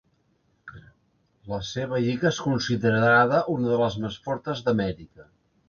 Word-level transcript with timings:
La 1.51 1.59
seva 1.73 1.99
lliga 2.07 2.27
és 2.31 2.41
considerada 2.47 3.45
una 3.59 3.71
de 3.75 3.79
les 3.85 4.01
més 4.07 4.21
fortes 4.27 4.67
d'Amèrica. 4.69 5.31